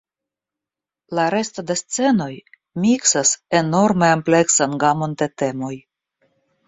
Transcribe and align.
La 1.17 1.25
resto 1.33 1.63
de 1.71 1.75
scenoj 1.81 2.31
miksas 2.85 3.35
enorme 3.63 4.11
ampleksan 4.17 4.75
gamon 4.85 5.15
de 5.21 5.29
temoj. 5.43 5.75